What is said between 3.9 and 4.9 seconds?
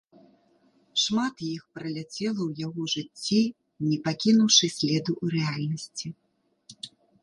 не пакінуўшы